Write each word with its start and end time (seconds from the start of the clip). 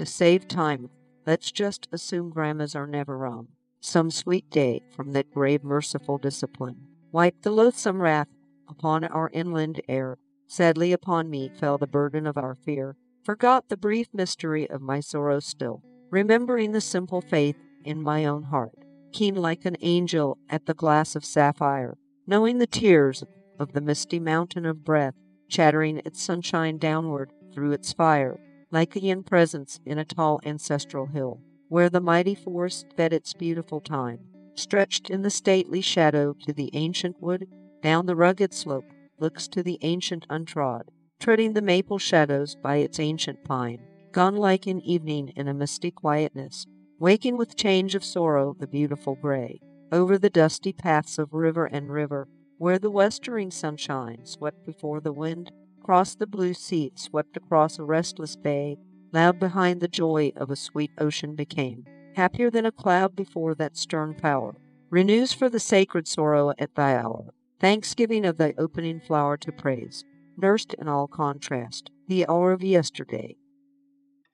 To 0.00 0.06
save 0.06 0.48
time, 0.48 0.88
let's 1.26 1.52
just 1.52 1.86
assume 1.92 2.30
grandmas 2.30 2.74
are 2.74 2.86
never 2.86 3.18
wrong. 3.18 3.48
Some 3.82 4.10
sweet 4.10 4.48
day, 4.48 4.80
from 4.96 5.12
that 5.12 5.30
grave 5.30 5.62
merciful 5.62 6.16
discipline, 6.16 6.86
wiped 7.12 7.42
the 7.42 7.50
loathsome 7.50 8.00
wrath 8.00 8.28
upon 8.66 9.04
our 9.04 9.28
inland 9.34 9.82
air. 9.90 10.16
Sadly 10.46 10.94
upon 10.94 11.28
me 11.28 11.50
fell 11.50 11.76
the 11.76 11.86
burden 11.86 12.26
of 12.26 12.38
our 12.38 12.54
fear. 12.54 12.96
Forgot 13.24 13.68
the 13.68 13.76
brief 13.76 14.08
mystery 14.14 14.70
of 14.70 14.80
my 14.80 15.00
sorrow 15.00 15.38
still, 15.38 15.82
remembering 16.08 16.72
the 16.72 16.80
simple 16.80 17.20
faith 17.20 17.56
in 17.84 18.02
my 18.02 18.24
own 18.24 18.44
heart, 18.44 18.86
keen 19.12 19.34
like 19.34 19.66
an 19.66 19.76
angel 19.82 20.38
at 20.48 20.64
the 20.64 20.72
glass 20.72 21.14
of 21.14 21.26
sapphire, 21.26 21.98
knowing 22.26 22.56
the 22.56 22.66
tears 22.66 23.22
of 23.58 23.74
the 23.74 23.82
misty 23.82 24.18
mountain 24.18 24.64
of 24.64 24.82
breath, 24.82 25.16
chattering 25.50 25.98
its 26.06 26.22
sunshine 26.22 26.78
downward 26.78 27.34
through 27.52 27.72
its 27.72 27.92
fire, 27.92 28.40
yin 28.94 29.22
presence 29.22 29.80
in 29.84 29.98
a 29.98 30.04
tall 30.04 30.40
ancestral 30.44 31.06
hill, 31.06 31.40
where 31.68 31.88
the 31.88 32.00
mighty 32.00 32.34
forest 32.34 32.86
fed 32.96 33.12
its 33.12 33.32
beautiful 33.32 33.80
time, 33.80 34.20
stretched 34.54 35.10
in 35.10 35.22
the 35.22 35.30
stately 35.30 35.80
shadow 35.80 36.34
to 36.44 36.52
the 36.52 36.70
ancient 36.74 37.20
wood, 37.20 37.46
down 37.82 38.06
the 38.06 38.16
rugged 38.16 38.52
slope, 38.52 38.84
looks 39.18 39.48
to 39.48 39.62
the 39.62 39.78
ancient 39.82 40.26
untrod, 40.28 40.82
treading 41.18 41.52
the 41.52 41.62
maple 41.62 41.98
shadows 41.98 42.56
by 42.56 42.76
its 42.76 42.98
ancient 42.98 43.44
pine, 43.44 43.80
gone 44.12 44.36
like 44.36 44.66
an 44.66 44.80
evening 44.80 45.28
in 45.36 45.48
a 45.48 45.54
misty 45.54 45.90
quietness, 45.90 46.66
waking 46.98 47.36
with 47.36 47.56
change 47.56 47.94
of 47.94 48.04
sorrow 48.04 48.54
the 48.58 48.66
beautiful 48.66 49.14
gray, 49.14 49.60
over 49.92 50.18
the 50.18 50.30
dusty 50.30 50.72
paths 50.72 51.18
of 51.18 51.32
river 51.32 51.66
and 51.66 51.90
river, 51.90 52.28
where 52.58 52.78
the 52.78 52.90
westering 52.90 53.50
sunshine, 53.50 54.24
swept 54.24 54.64
before 54.66 55.00
the 55.00 55.12
wind, 55.12 55.50
crossed 55.82 56.18
the 56.18 56.26
blue 56.26 56.54
sea, 56.54 56.92
swept 56.94 57.36
across 57.36 57.78
a 57.78 57.84
restless 57.84 58.36
bay, 58.36 58.76
loud 59.12 59.38
behind 59.38 59.80
the 59.80 59.88
joy 59.88 60.32
of 60.36 60.50
a 60.50 60.56
sweet 60.56 60.90
ocean 60.98 61.34
became, 61.34 61.84
happier 62.14 62.50
than 62.50 62.66
a 62.66 62.72
cloud 62.72 63.16
before 63.16 63.54
that 63.54 63.76
stern 63.76 64.14
power, 64.14 64.56
renews 64.90 65.32
for 65.32 65.48
the 65.48 65.60
sacred 65.60 66.06
sorrow 66.06 66.52
at 66.58 66.74
thy 66.74 66.96
hour, 66.96 67.32
thanksgiving 67.60 68.24
of 68.24 68.36
thy 68.36 68.54
opening 68.58 69.00
flower 69.00 69.36
to 69.36 69.52
praise, 69.52 70.04
nursed 70.36 70.74
in 70.74 70.88
all 70.88 71.06
contrast, 71.06 71.90
the 72.08 72.26
hour 72.28 72.52
of 72.52 72.62
yesterday, 72.62 73.36